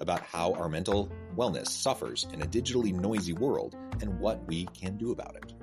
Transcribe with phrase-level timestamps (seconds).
[0.00, 4.96] about how our mental wellness suffers in a digitally noisy world and what we can
[4.96, 5.54] do about it.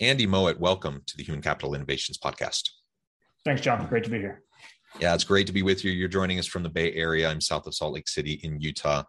[0.00, 2.70] Andy Mowat, welcome to the Human Capital Innovations Podcast.
[3.44, 3.84] Thanks, John.
[3.88, 4.42] Great to be here.
[5.00, 5.92] Yeah, it's great to be with you.
[5.92, 7.28] You're joining us from the Bay Area.
[7.28, 9.04] I'm south of Salt Lake City in Utah.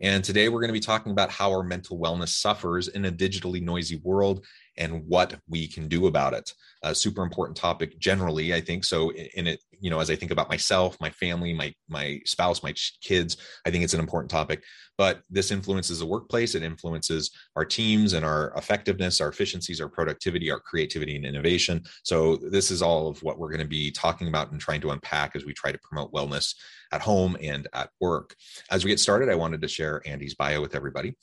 [0.00, 3.12] And today we're going to be talking about how our mental wellness suffers in a
[3.12, 4.44] digitally noisy world
[4.76, 6.52] and what we can do about it.
[6.82, 8.84] A super important topic generally, I think.
[8.84, 12.62] So in it, you know, as I think about myself, my family, my my spouse,
[12.62, 14.64] my kids, I think it's an important topic.
[14.98, 16.54] But this influences the workplace.
[16.54, 21.82] It influences our teams and our effectiveness, our efficiencies, our productivity, our creativity and innovation.
[22.04, 24.90] So this is all of what we're going to be talking about and trying to
[24.90, 26.54] unpack as we try to promote wellness
[26.92, 28.34] at home and at work.
[28.70, 31.16] As we get started, I wanted to share Andy's bio with everybody.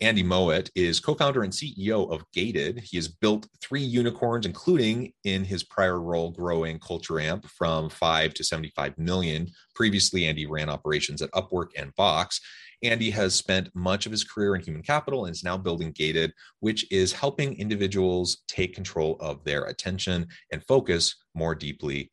[0.00, 2.80] Andy Mowat is co founder and CEO of Gated.
[2.80, 8.34] He has built three unicorns, including in his prior role growing Culture Amp from five
[8.34, 9.48] to 75 million.
[9.74, 12.40] Previously, Andy ran operations at Upwork and Vox.
[12.82, 16.32] Andy has spent much of his career in human capital and is now building Gated,
[16.60, 22.10] which is helping individuals take control of their attention and focus more deeply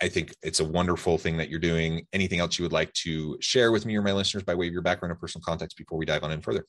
[0.00, 2.06] I think it's a wonderful thing that you're doing.
[2.12, 4.72] Anything else you would like to share with me or my listeners by way of
[4.72, 6.66] your background and personal context before we dive on in further?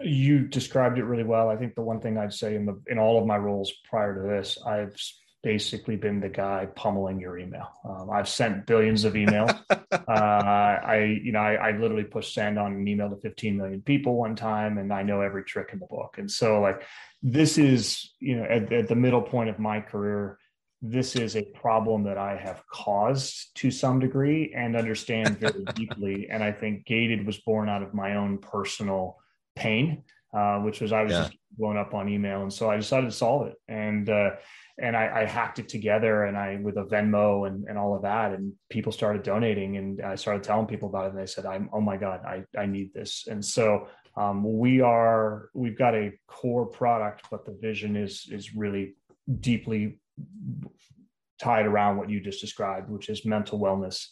[0.00, 1.48] You described it really well.
[1.48, 4.14] I think the one thing I'd say in the in all of my roles prior
[4.14, 4.96] to this, I've
[5.42, 7.68] basically been the guy pummeling your email.
[7.88, 9.58] Um, I've sent billions of emails.
[9.70, 13.80] uh, I, you know, I, I, literally pushed send on an email to 15 million
[13.82, 16.16] people one time, and I know every trick in the book.
[16.18, 16.82] And so, like,
[17.22, 20.38] this is, you know, at, at the middle point of my career,
[20.82, 26.28] this is a problem that I have caused to some degree and understand very deeply.
[26.30, 29.18] And I think Gated was born out of my own personal
[29.58, 31.22] pain, uh, which was I was yeah.
[31.24, 33.54] just blown up on email, and so I decided to solve it.
[33.68, 34.30] And uh,
[34.80, 38.02] and I, I, hacked it together, and I with a Venmo and, and all of
[38.02, 41.46] that, and people started donating, and I started telling people about it, and they said,
[41.46, 45.94] "I'm oh my god, I I need this." And so um, we are we've got
[45.94, 48.94] a core product, but the vision is is really
[49.40, 49.98] deeply
[51.40, 54.08] tied around what you just described, which is mental wellness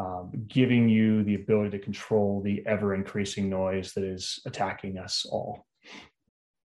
[0.00, 5.26] um, giving you the ability to control the ever increasing noise that is attacking us
[5.30, 5.66] all.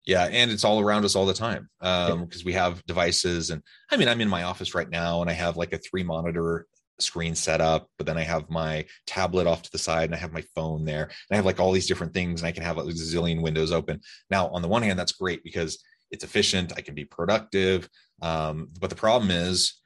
[0.04, 3.50] Yeah, and it's all around us all the time because um, we have devices.
[3.50, 6.02] And I mean, I'm in my office right now, and I have like a three
[6.02, 6.66] monitor
[6.98, 10.19] screen set up, but then I have my tablet off to the side, and I
[10.19, 12.64] have my phone there, and I have like all these different things, and I can
[12.64, 14.00] have a zillion windows open.
[14.28, 15.78] Now, on the one hand, that's great because
[16.10, 16.72] it's efficient.
[16.76, 17.88] I can be productive,
[18.22, 19.79] um, but the problem is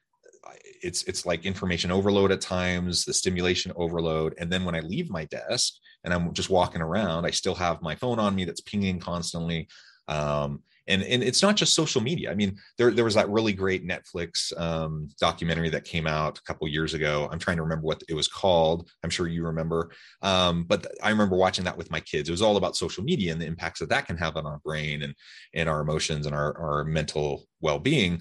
[0.83, 5.11] it's it's like information overload at times the stimulation overload and then when i leave
[5.11, 5.75] my desk
[6.05, 9.69] and i'm just walking around i still have my phone on me that's pinging constantly
[10.09, 12.31] um, and and it's not just social media.
[12.31, 16.43] I mean there, there was that really great netflix um, documentary that came out a
[16.43, 17.29] couple years ago.
[17.31, 18.91] I'm trying to remember what it was called.
[19.03, 19.91] I'm sure you remember.
[20.23, 22.29] Um, but i remember watching that with my kids.
[22.29, 24.59] It was all about social media and the impacts that that can have on our
[24.59, 25.15] brain and
[25.55, 28.21] and our emotions and our, our mental well-being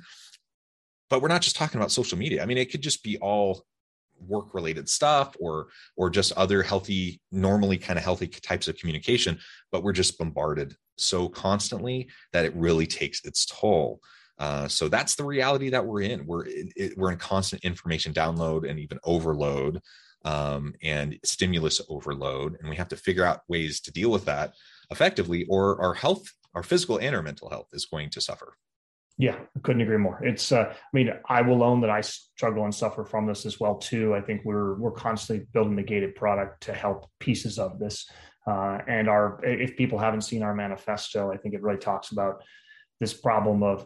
[1.14, 2.42] but we're not just talking about social media.
[2.42, 3.64] I mean it could just be all
[4.20, 9.38] work related stuff or or just other healthy normally kind of healthy types of communication
[9.72, 14.00] but we're just bombarded so constantly that it really takes its toll.
[14.40, 16.26] Uh, so that's the reality that we're in.
[16.26, 19.82] We're it, we're in constant information download and even overload
[20.26, 24.54] um, and stimulus overload and we have to figure out ways to deal with that
[24.90, 26.24] effectively or our health
[26.56, 28.56] our physical and our mental health is going to suffer
[29.18, 30.24] yeah, I couldn't agree more.
[30.24, 33.60] It's, uh, I mean, I will own that I struggle and suffer from this as
[33.60, 34.16] well too.
[34.16, 38.10] I think we're we're constantly building the gated product to help pieces of this.
[38.46, 42.44] Uh, and our, if people haven't seen our manifesto, I think it really talks about
[43.00, 43.86] this problem of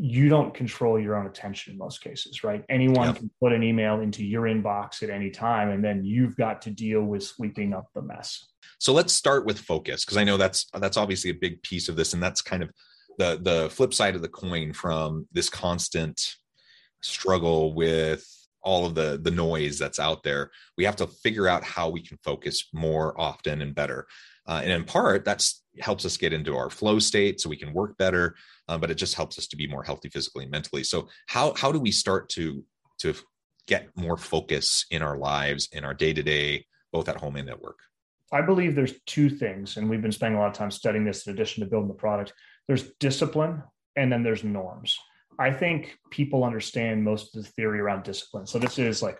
[0.00, 2.64] you don't control your own attention in most cases, right?
[2.68, 3.16] Anyone yep.
[3.16, 6.70] can put an email into your inbox at any time, and then you've got to
[6.70, 8.46] deal with sweeping up the mess.
[8.78, 11.96] So let's start with focus, because I know that's that's obviously a big piece of
[11.96, 12.70] this, and that's kind of
[13.18, 16.34] the the flip side of the coin from this constant
[17.02, 18.26] struggle with
[18.62, 22.00] all of the the noise that's out there we have to figure out how we
[22.00, 24.06] can focus more often and better.
[24.46, 27.72] Uh, and in part that's helps us get into our flow state so we can
[27.72, 28.36] work better
[28.68, 30.84] uh, but it just helps us to be more healthy physically and mentally.
[30.84, 32.64] So how how do we start to
[32.98, 33.14] to
[33.66, 37.48] get more focus in our lives in our day to day both at home and
[37.48, 37.78] at work
[38.34, 41.26] i believe there's two things and we've been spending a lot of time studying this
[41.26, 42.32] in addition to building the product
[42.66, 43.62] there's discipline
[43.96, 44.98] and then there's norms.
[45.38, 48.46] I think people understand most of the theory around discipline.
[48.46, 49.18] So this is like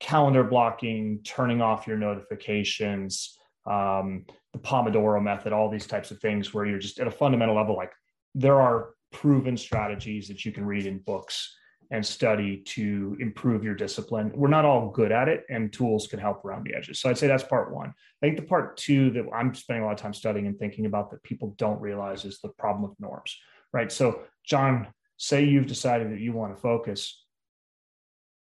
[0.00, 3.36] calendar blocking, turning off your notifications,
[3.66, 7.56] um, the Pomodoro method, all these types of things where you're just at a fundamental
[7.56, 7.92] level, like
[8.34, 11.56] there are proven strategies that you can read in books
[11.90, 14.32] and study to improve your discipline.
[14.34, 17.00] We're not all good at it, and tools can help around the edges.
[17.00, 17.88] So I'd say that's part one.
[17.88, 20.86] I think the part two that I'm spending a lot of time studying and thinking
[20.86, 23.36] about that people don't realize is the problem of norms,
[23.72, 23.90] right?
[23.90, 27.24] So, John, say you've decided that you want to focus,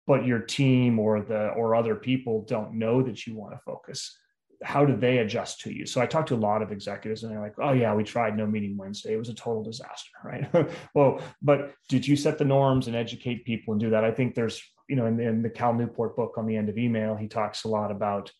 [0.08, 4.18] but your team or the or other people don't know that you want to focus
[4.64, 5.86] how do they adjust to you?
[5.86, 8.38] So I talked to a lot of executives and they're like, oh yeah, we tried
[8.38, 9.14] no meeting Wednesday.
[9.14, 10.70] It was a total disaster, right?
[10.94, 14.04] well, but did you set the norms and educate people and do that?
[14.04, 16.78] I think there's, you know, in, in, the Cal Newport book on the end of
[16.78, 18.32] email, he talks a lot about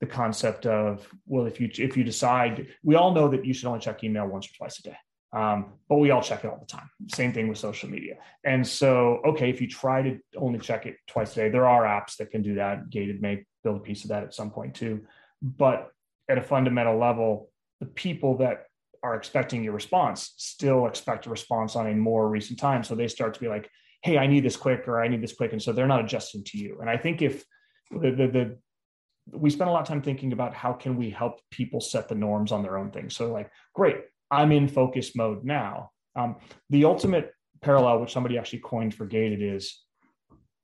[0.00, 3.66] the concept of, well, if you if you decide, we all know that you should
[3.66, 4.96] only check email once or twice a day.
[5.32, 6.90] Um, but we all check it all the time.
[7.08, 8.16] Same thing with social media.
[8.44, 11.84] And so, okay, if you try to only check it twice a day, there are
[11.84, 12.90] apps that can do that.
[12.90, 15.00] Gated may build a piece of that at some point too.
[15.42, 15.88] But
[16.30, 17.50] at a fundamental level,
[17.80, 18.66] the people that
[19.02, 22.84] are expecting your response still expect a response on a more recent time.
[22.84, 23.68] So they start to be like,
[24.02, 25.52] hey, I need this quick or I need this quick.
[25.52, 26.78] And so they're not adjusting to you.
[26.80, 27.44] And I think if
[27.90, 28.58] the, the, the
[29.30, 32.14] we spend a lot of time thinking about how can we help people set the
[32.14, 33.16] norms on their own things.
[33.16, 33.98] So like, great,
[34.30, 35.90] I'm in focus mode now.
[36.16, 36.36] Um,
[36.70, 39.80] the ultimate parallel, which somebody actually coined for gated, is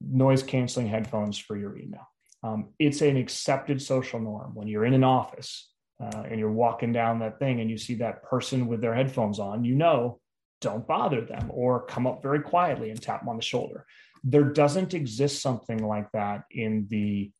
[0.00, 2.06] noise canceling headphones for your email.
[2.42, 5.70] Um, it's an accepted social norm when you're in an office
[6.00, 9.38] uh, and you're walking down that thing and you see that person with their headphones
[9.38, 10.20] on, you know,
[10.60, 13.84] don't bother them or come up very quietly and tap them on the shoulder.
[14.24, 17.30] There doesn't exist something like that in the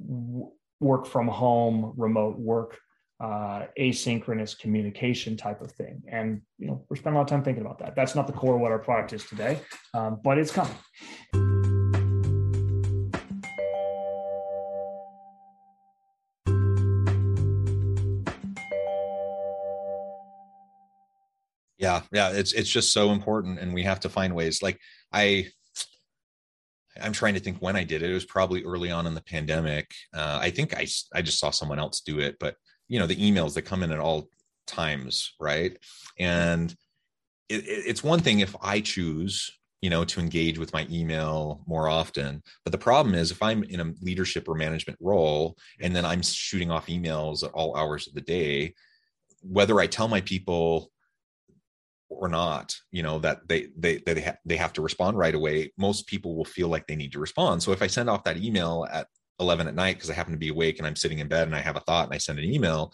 [0.00, 0.50] w-
[0.80, 2.78] work from home, remote work,
[3.20, 6.02] uh, asynchronous communication type of thing.
[6.08, 7.96] And, you know, we're spending a lot of time thinking about that.
[7.96, 9.60] That's not the core of what our product is today,
[9.94, 11.57] um, but it's coming.
[21.78, 24.78] Yeah yeah it's it's just so important and we have to find ways like
[25.12, 25.46] i
[27.00, 29.22] i'm trying to think when i did it it was probably early on in the
[29.22, 32.56] pandemic uh, i think i i just saw someone else do it but
[32.88, 34.28] you know the emails that come in at all
[34.66, 35.78] times right?
[36.18, 36.70] And
[37.48, 39.50] it, it's one thing if i choose
[39.80, 43.62] you know to engage with my email more often but the problem is if i'm
[43.64, 48.06] in a leadership or management role and then i'm shooting off emails at all hours
[48.06, 48.74] of the day
[49.40, 50.90] whether i tell my people
[52.10, 55.72] or not you know that they they they, ha- they have to respond right away
[55.76, 57.62] most people will feel like they need to respond.
[57.62, 59.08] So if i send off that email at
[59.40, 61.54] 11 at night because i happen to be awake and i'm sitting in bed and
[61.54, 62.92] i have a thought and i send an email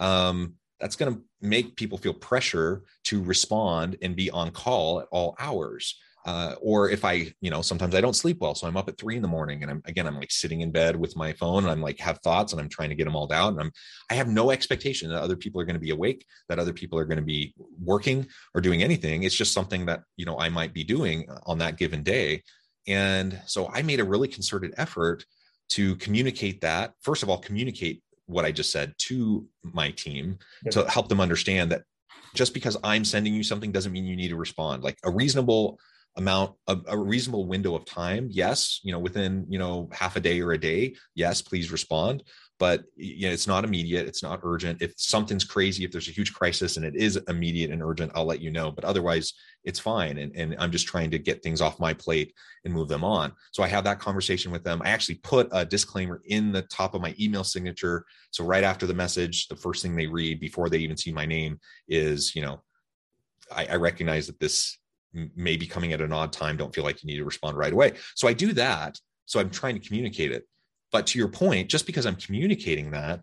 [0.00, 5.06] um, that's going to make people feel pressure to respond and be on call at
[5.12, 8.78] all hours uh, or if I, you know, sometimes I don't sleep well, so I'm
[8.78, 11.16] up at three in the morning, and I'm again, I'm like sitting in bed with
[11.16, 13.54] my phone, and I'm like have thoughts, and I'm trying to get them all down,
[13.54, 13.72] and I'm,
[14.10, 16.98] I have no expectation that other people are going to be awake, that other people
[16.98, 19.22] are going to be working or doing anything.
[19.22, 22.42] It's just something that you know I might be doing on that given day,
[22.88, 25.26] and so I made a really concerted effort
[25.70, 26.94] to communicate that.
[27.02, 30.38] First of all, communicate what I just said to my team
[30.70, 31.82] to help them understand that
[32.34, 34.82] just because I'm sending you something doesn't mean you need to respond.
[34.82, 35.78] Like a reasonable
[36.16, 40.20] amount a, a reasonable window of time yes you know within you know half a
[40.20, 42.22] day or a day yes please respond.
[42.60, 44.80] But you know it's not immediate it's not urgent.
[44.80, 48.24] If something's crazy if there's a huge crisis and it is immediate and urgent i'll
[48.24, 48.70] let you know.
[48.70, 50.18] But otherwise it's fine.
[50.18, 52.32] And, and i'm just trying to get things off my plate
[52.64, 53.32] and move them on.
[53.50, 54.82] So i have that conversation with them.
[54.84, 58.04] I actually put a disclaimer in the top of my email signature.
[58.30, 61.26] So right after the message the first thing they read before they even see my
[61.26, 62.62] name is you know
[63.50, 64.78] i, I recognize that this
[65.36, 67.72] may be coming at an odd time don't feel like you need to respond right
[67.72, 70.44] away so i do that so i'm trying to communicate it
[70.94, 73.20] but to your point, just because I'm communicating that,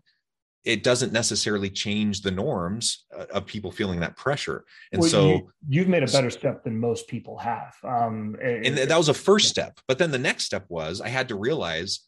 [0.62, 4.66] it doesn't necessarily change the norms uh, of people feeling that pressure.
[4.92, 7.74] And well, so you, have made a better step than most people have.
[7.82, 9.80] Um, and that was a first step.
[9.88, 12.00] But then the next step was I had to realize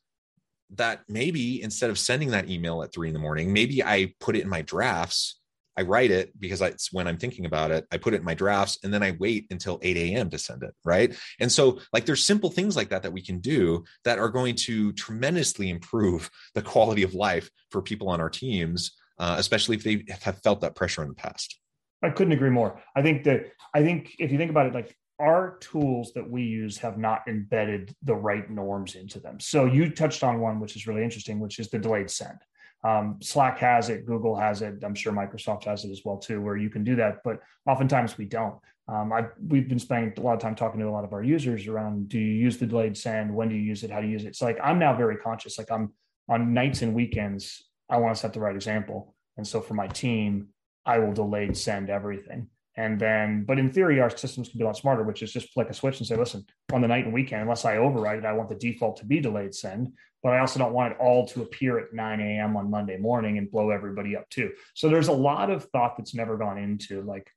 [0.75, 4.37] that maybe instead of sending that email at three in the morning, maybe I put
[4.37, 5.41] it in my drafts
[5.77, 7.87] I write it because it's when I'm thinking about it.
[7.91, 10.31] I put it in my drafts and then I wait until 8 a.m.
[10.31, 10.75] to send it.
[10.85, 11.17] Right.
[11.41, 14.55] And so, like, there's simple things like that that we can do that are going
[14.57, 19.83] to tremendously improve the quality of life for people on our teams, uh, especially if
[19.83, 21.59] they have felt that pressure in the past.
[22.03, 22.83] I couldn't agree more.
[22.95, 26.43] I think that, I think if you think about it, like, our tools that we
[26.43, 29.39] use have not embedded the right norms into them.
[29.39, 32.39] So you touched on one, which is really interesting, which is the delayed send.
[32.85, 34.75] Um, Slack has it, Google has it.
[34.85, 37.23] I'm sure Microsoft has it as well too, where you can do that.
[37.25, 38.57] But oftentimes we don't.
[38.87, 41.23] Um, I we've been spending a lot of time talking to a lot of our
[41.23, 43.35] users around: Do you use the delayed send?
[43.35, 43.91] When do you use it?
[43.91, 44.29] How do you use it?
[44.29, 45.57] It's like I'm now very conscious.
[45.57, 45.95] Like I'm
[46.29, 47.65] on nights and weekends.
[47.89, 50.49] I want to set the right example, and so for my team,
[50.85, 52.49] I will delayed send everything.
[52.77, 55.53] And then, but in theory, our systems can be a lot smarter, which is just
[55.53, 58.25] flick a switch and say, listen, on the night and weekend, unless I override it,
[58.25, 61.25] I want the default to be delayed send, but I also don't want it all
[61.29, 62.57] to appear at 9 a.m.
[62.57, 64.53] on Monday morning and blow everybody up too.
[64.75, 67.31] So there's a lot of thought that's never gone into like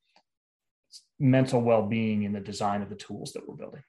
[1.20, 3.84] mental well-being in the design of the tools that we're building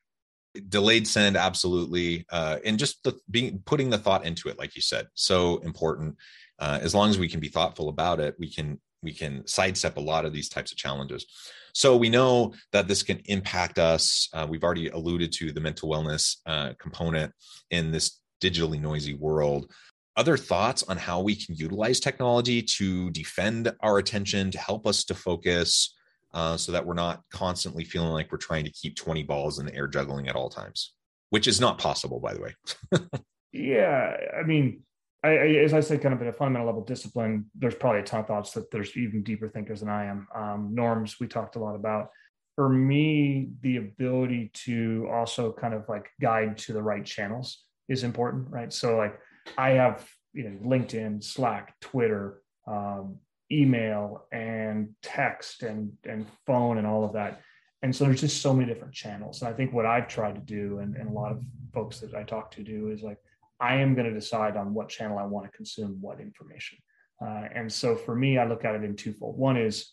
[0.69, 4.83] delayed send absolutely uh, and just the being putting the thought into it like you
[4.83, 6.17] said so important
[6.59, 9.97] uh, as long as we can be thoughtful about it we can we can sidestep
[9.97, 11.27] a lot of these types of challenges.
[11.75, 14.29] So we know that this can impact us.
[14.33, 17.33] Uh, we've already alluded to the mental wellness uh, component
[17.71, 19.71] in this digitally noisy world.
[20.17, 25.05] Other thoughts on how we can utilize technology to defend our attention, to help us
[25.05, 25.95] to focus,
[26.35, 29.67] uh, so that we're not constantly feeling like we're trying to keep 20 balls in
[29.67, 30.93] the air juggling at all times,
[31.31, 32.55] which is not possible, by the way.
[33.53, 34.17] yeah.
[34.39, 34.83] I mean,
[35.25, 37.47] I, I, as I said, kind of at a fundamental level, discipline.
[37.55, 40.29] There's probably a ton of thoughts that there's even deeper thinkers than I am.
[40.35, 42.11] Um, norms we talked a lot about.
[42.55, 48.05] For me, the ability to also kind of like guide to the right channels is
[48.05, 48.73] important, right?
[48.73, 49.19] So like
[49.57, 53.17] I have you know LinkedIn, Slack, Twitter, um,
[53.51, 57.41] email, and text, and and phone, and all of that.
[57.83, 59.41] And so there's just so many different channels.
[59.41, 61.41] And I think what I've tried to do, and, and a lot of
[61.73, 63.19] folks that I talk to do, is like
[63.61, 66.79] I am going to decide on what channel I want to consume what information.
[67.21, 69.37] Uh, and so for me, I look at it in twofold.
[69.37, 69.93] One is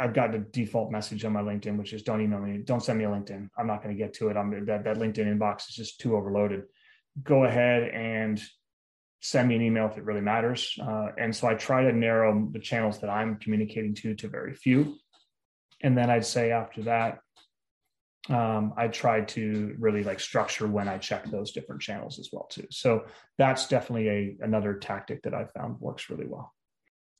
[0.00, 2.98] I've got the default message on my LinkedIn, which is don't email me, don't send
[2.98, 3.48] me a LinkedIn.
[3.56, 4.36] I'm not going to get to it.
[4.36, 6.64] I'm that, that LinkedIn inbox is just too overloaded.
[7.22, 8.42] Go ahead and
[9.20, 10.76] send me an email if it really matters.
[10.80, 14.54] Uh, and so I try to narrow the channels that I'm communicating to to very
[14.54, 14.96] few.
[15.82, 17.20] And then I'd say after that,
[18.28, 22.46] um, I try to really like structure when I check those different channels as well
[22.50, 22.66] too.
[22.70, 23.04] So
[23.38, 26.52] that's definitely a another tactic that I found works really well.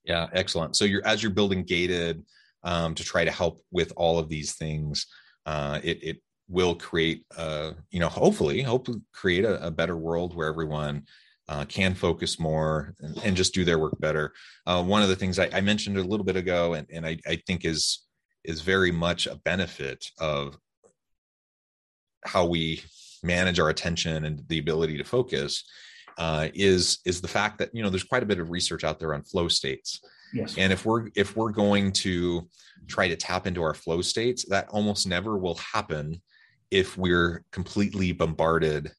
[0.05, 0.77] Yeah, excellent.
[0.77, 2.25] So you're as you're building gated
[2.62, 5.07] um, to try to help with all of these things,
[5.47, 10.35] uh, it it will create, uh, you know, hopefully, hopefully create a, a better world
[10.35, 11.05] where everyone
[11.49, 14.33] uh, can focus more and, and, just do their work better.
[14.67, 17.19] Uh, one of the things I, I, mentioned a little bit ago, and, and I,
[17.27, 18.05] I, think is
[18.45, 20.59] is very much a benefit of
[22.28, 22.82] how we
[23.23, 25.64] manage our attention and the ability to focus
[26.18, 28.99] uh, is is the fact that you know there's quite a bit of research out
[28.99, 30.00] there on flow states.
[30.35, 30.56] Yes.
[30.58, 32.49] And if we're if we're going to
[32.87, 36.20] try to tap into our flow states that almost never will happen
[36.70, 38.92] if we're completely bombarded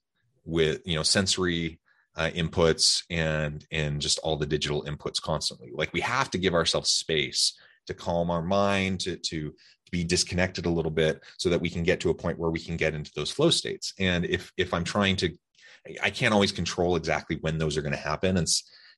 [0.46, 1.80] with you know sensory
[2.16, 5.72] uh, inputs and and just all the digital inputs constantly.
[5.74, 7.54] Like we have to give ourselves space
[7.88, 9.54] to calm our mind to to
[9.92, 12.60] be disconnected a little bit so that we can get to a point where we
[12.60, 13.94] can get into those flow states.
[14.00, 15.36] And if if i'm trying to
[16.04, 18.38] i can't always control exactly when those are going to happen.
[18.38, 18.48] And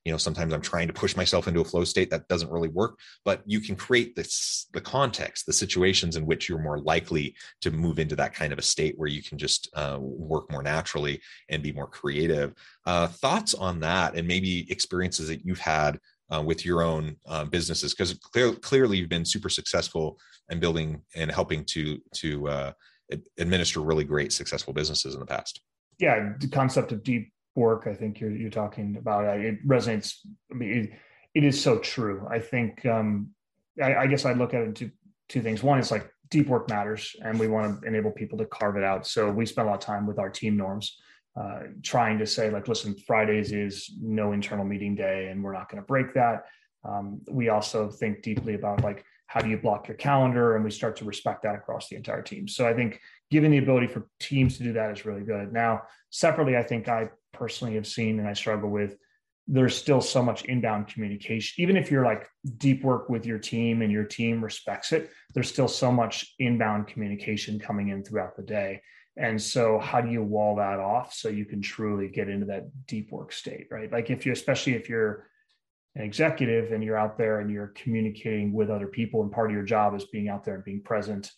[0.04, 2.68] you know sometimes i'm trying to push myself into a flow state that doesn't really
[2.68, 7.34] work but you can create this the context the situations in which you're more likely
[7.60, 10.62] to move into that kind of a state where you can just uh, work more
[10.62, 12.54] naturally and be more creative.
[12.86, 15.98] Uh, thoughts on that and maybe experiences that you've had
[16.32, 20.18] uh, with your own uh, businesses because clear, clearly you've been super successful
[20.50, 22.72] in building and helping to to uh,
[23.38, 25.60] administer really great successful businesses in the past.
[25.98, 30.14] Yeah the concept of deep work i think you're you're talking about it resonates
[30.50, 30.90] i mean it,
[31.34, 32.26] it is so true.
[32.30, 33.30] I think um
[33.82, 34.90] I, I guess i look at it two
[35.28, 35.62] two things.
[35.62, 38.84] One is like deep work matters and we want to enable people to carve it
[38.84, 39.06] out.
[39.06, 40.98] So we spend a lot of time with our team norms
[41.34, 45.70] uh, trying to say like listen fridays is no internal meeting day and we're not
[45.70, 46.44] going to break that.
[46.84, 50.56] Um, we also think deeply about like how do you block your calendar?
[50.56, 52.46] And we start to respect that across the entire team.
[52.48, 55.52] So i think giving the ability for teams to do that is really good.
[55.52, 58.98] Now separately i think i personally have seen and i struggle with
[59.48, 61.60] there's still so much inbound communication.
[61.62, 65.48] Even if you're like deep work with your team and your team respects it there's
[65.48, 68.82] still so much inbound communication coming in throughout the day
[69.16, 72.68] and so how do you wall that off so you can truly get into that
[72.86, 73.92] deep work state right?
[73.92, 75.26] Like if you especially if you're
[75.94, 79.54] an executive and you're out there and you're communicating with other people and part of
[79.54, 81.30] your job is being out there and being present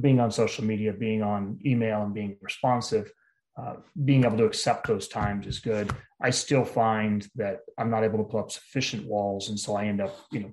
[0.00, 3.12] being on social media being on email and being responsive
[3.56, 3.74] uh,
[4.04, 5.94] being able to accept those times is good.
[6.20, 9.48] I still find that i'm not able to pull up sufficient walls.
[9.48, 10.52] And so i end up you know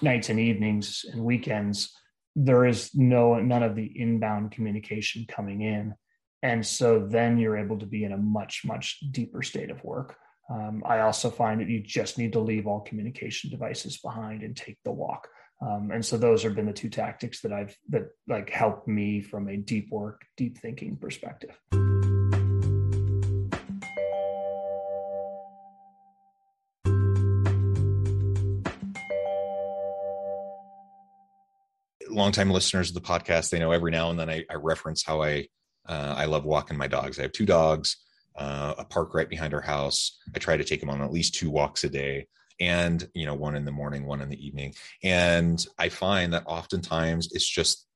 [0.00, 1.94] nights and evenings and weekends
[2.34, 5.94] there is no none of the inbound communication coming in
[6.42, 10.16] and so then you're able to be in a much much deeper state of work
[10.50, 14.56] um, I also find that you just need to leave all communication devices behind and
[14.56, 15.28] take the walk.
[15.62, 19.22] Um, and so those have been the two tactics that I've that like helped me
[19.22, 21.56] from a deep work, deep thinking perspective.
[32.12, 35.22] Longtime listeners of the podcast, they know every now and then I, I reference how
[35.22, 35.48] I
[35.86, 37.18] uh, I love walking my dogs.
[37.18, 37.96] I have two dogs
[38.36, 40.18] uh, a park right behind our house.
[40.34, 42.26] I try to take them on at least two walks a day
[42.60, 46.44] and you know one in the morning one in the evening and i find that
[46.46, 47.86] oftentimes it's just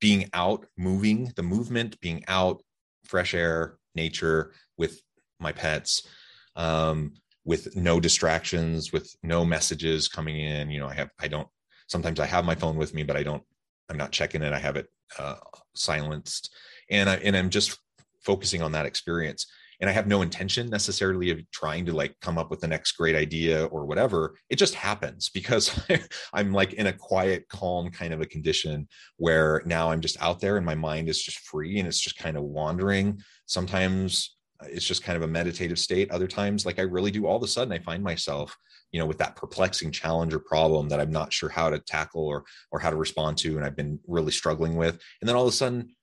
[0.00, 2.62] being out moving the movement being out
[3.04, 5.00] fresh air nature with
[5.40, 6.06] my pets
[6.56, 7.14] um,
[7.44, 11.48] with no distractions with no messages coming in you know i have i don't
[11.86, 13.42] sometimes i have my phone with me but i don't
[13.88, 14.52] i'm not checking it.
[14.52, 14.86] I have it
[15.18, 15.36] uh,
[15.74, 16.54] silenced.
[16.90, 17.78] And i and i'm just
[18.24, 19.46] focusing on that experience.
[19.80, 22.92] And i have no intention necessarily of trying to like come up with the next
[22.92, 24.36] great idea or whatever.
[24.48, 25.78] It just happens because
[26.32, 30.40] i'm like in a quiet calm kind of a condition where now i'm just out
[30.40, 33.20] there and my mind is just free and it's just kind of wandering.
[33.46, 36.10] Sometimes it's just kind of a meditative state.
[36.10, 38.56] Other times like i really do all of a sudden i find myself
[38.92, 42.26] you know with that perplexing challenge or problem that i'm not sure how to tackle
[42.26, 44.98] or or how to respond to and i've been really struggling with.
[45.20, 45.94] And then all of a sudden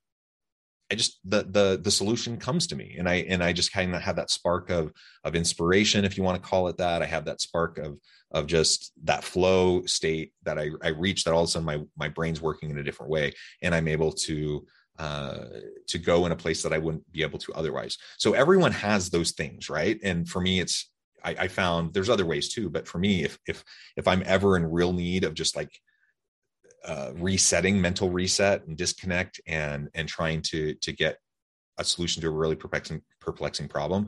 [0.92, 3.96] I just the the the solution comes to me and I and I just kind
[3.96, 4.92] of have that spark of
[5.24, 7.02] of inspiration if you want to call it that.
[7.02, 7.98] I have that spark of
[8.32, 11.80] of just that flow state that I I reach that all of a sudden my
[11.98, 14.68] my brain's working in a different way and I'm able to
[14.99, 15.45] uh
[15.88, 17.97] to go in a place that I wouldn't be able to otherwise.
[18.17, 19.99] So everyone has those things, right?
[20.03, 20.89] And for me it's
[21.23, 23.63] I, I found there's other ways too, but for me if if
[23.97, 25.79] if I'm ever in real need of just like
[26.86, 31.17] uh, resetting mental reset and disconnect and and trying to to get
[31.77, 34.08] a solution to a really perplexing perplexing problem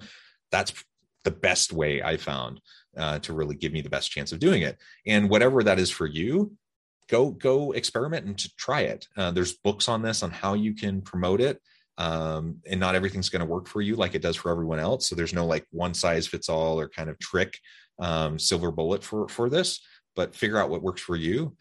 [0.51, 0.73] that's
[1.23, 2.59] the best way i found
[2.97, 5.89] uh, to really give me the best chance of doing it and whatever that is
[5.89, 6.51] for you
[7.09, 11.01] go go experiment and try it uh, there's books on this on how you can
[11.01, 11.59] promote it
[11.97, 15.07] um, and not everything's going to work for you like it does for everyone else
[15.07, 17.59] so there's no like one size fits all or kind of trick
[17.99, 19.79] um, silver bullet for for this
[20.15, 21.55] but figure out what works for you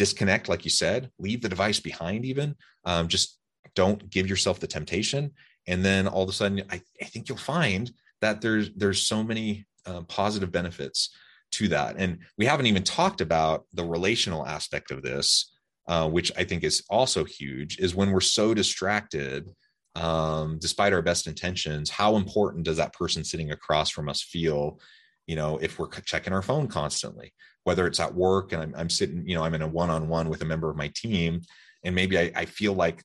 [0.00, 2.56] disconnect, like you said, leave the device behind, even.
[2.86, 3.38] Um, just
[3.74, 5.32] don't give yourself the temptation.
[5.66, 9.22] And then all of a sudden, I, I think you'll find that there's there's so
[9.22, 11.10] many uh, positive benefits
[11.52, 11.96] to that.
[11.98, 15.52] And we haven't even talked about the relational aspect of this,
[15.88, 19.48] uh, which I think is also huge, is when we're so distracted,
[19.96, 24.80] um, despite our best intentions, how important does that person sitting across from us feel?
[25.26, 27.32] You know, if we're checking our phone constantly,
[27.64, 30.42] whether it's at work and I'm, I'm sitting, you know, I'm in a one-on-one with
[30.42, 31.40] a member of my team,
[31.84, 33.02] and maybe I, I feel like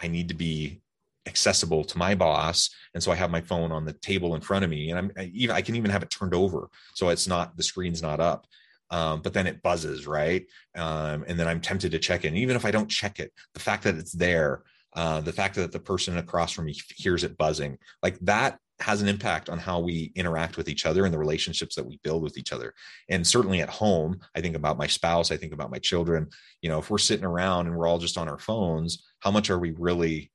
[0.00, 0.82] I need to be
[1.26, 2.70] accessible to my boss.
[2.94, 5.10] And so i have my phone on the table in front of me and i'm
[5.16, 6.68] I even i can even have it turned over.
[6.94, 8.46] So it's not the screen's not up.
[8.90, 10.46] Um, but then it buzzes right?
[10.76, 12.36] Um, and then i'm tempted to check in.
[12.36, 14.62] Even if i don't check it the fact that it's there
[14.94, 19.00] uh, the fact that the person across from me hears it buzzing like that has
[19.00, 22.22] an impact on how we interact with each other and the relationships that we build
[22.22, 22.74] with each other.
[23.08, 26.28] And certainly at home, I think about my spouse, I think about my children.
[26.60, 29.48] You know, if we're sitting around and we're all just on our phones, how much
[29.48, 30.30] are we really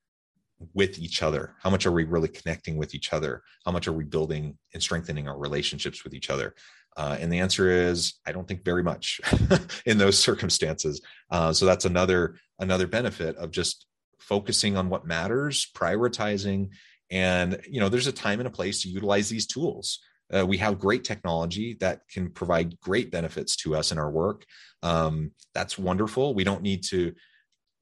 [0.73, 1.55] with each other?
[1.61, 3.43] How much are we really connecting with each other?
[3.65, 6.55] How much are we building and strengthening our relationships with each other?
[6.97, 9.21] Uh, and the answer is, I don't think very much
[9.85, 11.01] in those circumstances.
[11.29, 13.87] Uh, so that's another another benefit of just
[14.19, 16.69] focusing on what matters, prioritizing,
[17.09, 19.99] And you know, there's a time and a place to utilize these tools.
[20.33, 24.45] Uh, we have great technology that can provide great benefits to us in our work.
[24.81, 26.33] Um, that's wonderful.
[26.33, 27.13] We don't need to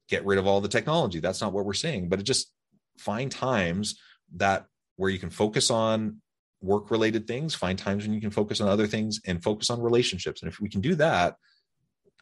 [0.08, 1.20] get rid of all the technology.
[1.20, 2.52] That's not what we're saying, but it just
[3.00, 3.98] find times
[4.36, 6.20] that where you can focus on
[6.60, 9.80] work related things, find times when you can focus on other things and focus on
[9.80, 10.42] relationships.
[10.42, 11.36] And if we can do that,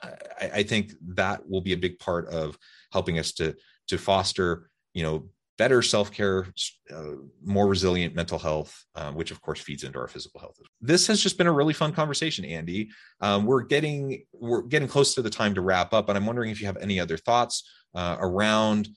[0.02, 2.56] I, I think that will be a big part of
[2.92, 3.56] helping us to
[3.88, 6.46] to foster, you know, better self-care
[6.94, 7.14] uh,
[7.44, 11.20] more resilient mental health um, which of course feeds into our physical health this has
[11.20, 12.88] just been a really fun conversation andy
[13.20, 16.50] um, we're getting we're getting close to the time to wrap up and i'm wondering
[16.50, 18.88] if you have any other thoughts uh, around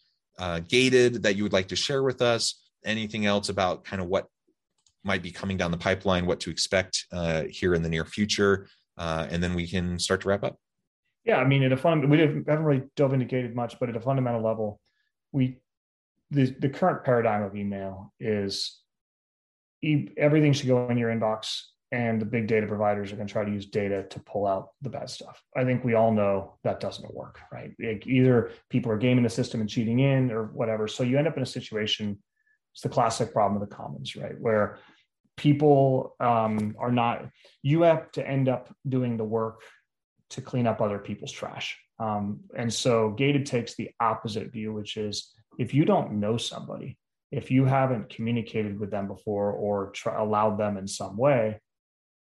[0.41, 2.59] uh, gated that you would like to share with us?
[2.83, 4.25] Anything else about kind of what
[5.03, 8.67] might be coming down the pipeline what to expect uh, here in the near future?
[8.97, 10.57] Uh, and then we can start to wrap up.
[11.23, 13.95] Yeah i mean at a fun we haven't really dove into gated much but at
[13.95, 14.79] a fundamental level
[15.31, 15.57] we
[16.31, 18.79] the, the current paradigm of email is
[19.83, 23.31] e- everything should go in your inbox and the big data providers are going to
[23.31, 25.41] try to use data to pull out the bad stuff.
[25.55, 27.71] I think we all know that doesn't work, right?
[27.79, 30.87] Like either people are gaming the system and cheating in or whatever.
[30.87, 32.17] So you end up in a situation,
[32.73, 34.39] it's the classic problem of the commons, right?
[34.39, 34.77] Where
[35.35, 37.27] people um, are not,
[37.61, 39.61] you have to end up doing the work
[40.29, 41.77] to clean up other people's trash.
[41.99, 46.97] Um, and so gated takes the opposite view, which is if you don't know somebody,
[47.31, 51.59] if you haven't communicated with them before or try, allowed them in some way,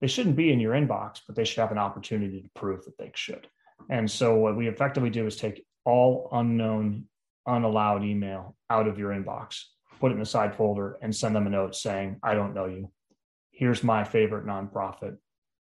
[0.01, 2.99] they shouldn't be in your inbox, but they should have an opportunity to prove that
[2.99, 3.47] they should.
[3.91, 7.05] And so what we effectively do is take all unknown,
[7.47, 9.63] unallowed email out of your inbox,
[10.01, 12.67] put it in the side folder, and send them a note saying, I don't know
[12.67, 12.91] you.
[13.53, 15.17] Here's my favorite nonprofit.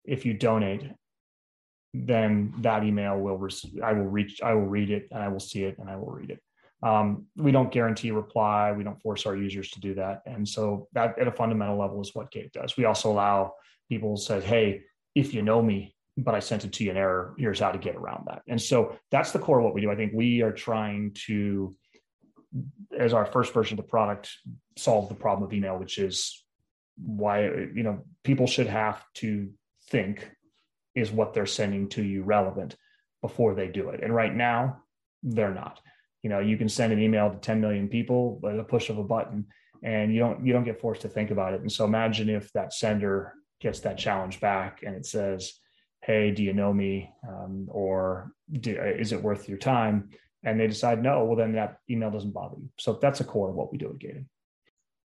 [0.05, 0.85] If you donate,
[1.93, 5.41] then that email will receive, I will reach, I will read it and I will
[5.41, 6.41] see it and I will read it.
[6.83, 8.73] Um, we don't guarantee reply.
[8.73, 10.23] We don't force our users to do that.
[10.27, 12.77] And so that at a fundamental level is what Gate does.
[12.77, 13.55] We also allow
[13.89, 14.83] people to say, hey,
[15.15, 17.79] if you know me, but I sent it to you in error, here's how to
[17.79, 18.43] get around that.
[18.49, 19.91] And so that's the core of what we do.
[19.91, 21.75] I think we are trying to,
[22.99, 24.31] as our first version of the product,
[24.77, 26.43] solve the problem of email, which is
[26.97, 29.51] why, you know, people should have to
[29.91, 30.31] think
[30.95, 32.77] is what they're sending to you relevant
[33.21, 34.03] before they do it.
[34.03, 34.83] And right now,
[35.23, 35.81] they're not
[36.23, 38.99] you know you can send an email to 10 million people with a push of
[38.99, 39.47] a button
[39.83, 41.61] and you don't you don't get forced to think about it.
[41.61, 45.55] And so imagine if that sender gets that challenge back and it says
[46.03, 47.11] hey do you know me?
[47.29, 50.11] Um, or do, is it worth your time?
[50.43, 52.71] And they decide no well then that email doesn't bother you.
[52.79, 54.27] So that's a core of what we do at gated.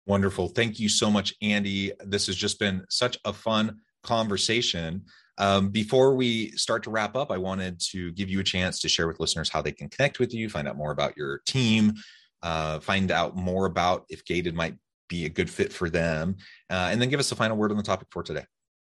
[0.05, 0.49] Wonderful.
[0.49, 1.93] Thank you so much andy.
[2.03, 5.05] This has just been such a fun conversation
[5.37, 8.89] um, before we start to wrap up, I wanted to give you a chance to
[8.89, 11.93] share with listeners how they can connect with you, find out more about your team,
[12.41, 14.75] uh, find out more about if Gated might
[15.09, 16.35] be a good fit for them,
[16.69, 18.45] uh, and then give us a final word on the topic for today.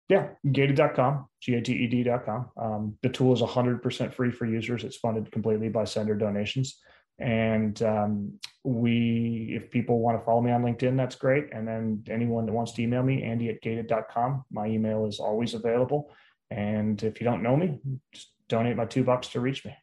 [0.09, 2.51] Yeah, gated.com, G A T E D.com.
[2.59, 4.85] Um, the tool is 100% free for users.
[4.85, 6.79] It's funded completely by sender donations.
[7.19, 11.47] And um, we, if people want to follow me on LinkedIn, that's great.
[11.53, 15.55] And then anyone that wants to email me, Andy at gated.com, my email is always
[15.55, 16.11] available.
[16.51, 17.79] And if you don't know me,
[18.13, 19.75] just donate my two bucks to reach me.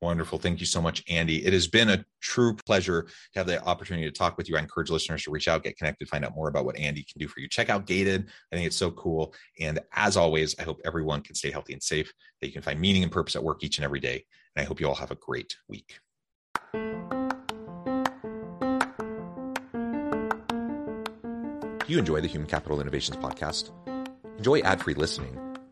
[0.00, 0.38] Wonderful.
[0.38, 1.44] Thank you so much, Andy.
[1.44, 4.56] It has been a true pleasure to have the opportunity to talk with you.
[4.56, 7.18] I encourage listeners to reach out, get connected, find out more about what Andy can
[7.18, 7.48] do for you.
[7.48, 8.28] Check out Gated.
[8.52, 9.34] I think it's so cool.
[9.58, 12.78] And as always, I hope everyone can stay healthy and safe, that you can find
[12.78, 14.24] meaning and purpose at work each and every day.
[14.54, 15.98] And I hope you all have a great week.
[21.88, 23.72] Do you enjoy the Human Capital Innovations podcast?
[24.36, 25.47] Enjoy ad free listening